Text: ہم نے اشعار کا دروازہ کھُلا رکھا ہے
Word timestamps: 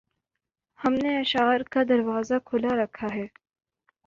ہم 0.79 0.93
نے 0.93 1.11
اشعار 1.19 1.61
کا 1.71 1.83
دروازہ 1.89 2.33
کھُلا 2.45 2.75
رکھا 2.83 3.07
ہے 3.15 3.25